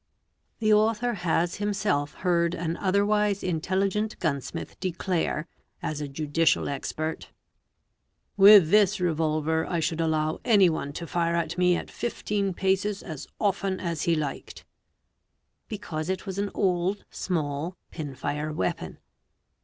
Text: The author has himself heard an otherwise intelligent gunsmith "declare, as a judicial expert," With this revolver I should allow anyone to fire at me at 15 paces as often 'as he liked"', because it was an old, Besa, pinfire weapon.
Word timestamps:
The 0.57 0.73
author 0.73 1.13
has 1.13 1.57
himself 1.57 2.15
heard 2.15 2.55
an 2.55 2.75
otherwise 2.77 3.43
intelligent 3.43 4.17
gunsmith 4.17 4.75
"declare, 4.79 5.47
as 5.83 6.01
a 6.01 6.07
judicial 6.07 6.67
expert," 6.67 7.29
With 8.35 8.71
this 8.71 8.99
revolver 8.99 9.63
I 9.67 9.79
should 9.79 10.01
allow 10.01 10.41
anyone 10.43 10.91
to 10.93 11.05
fire 11.05 11.35
at 11.35 11.55
me 11.55 11.75
at 11.75 11.91
15 11.91 12.55
paces 12.55 13.03
as 13.03 13.27
often 13.39 13.79
'as 13.79 14.01
he 14.05 14.15
liked"', 14.15 14.65
because 15.67 16.09
it 16.09 16.25
was 16.25 16.39
an 16.39 16.49
old, 16.55 17.05
Besa, 17.11 17.73
pinfire 17.91 18.51
weapon. 18.51 18.97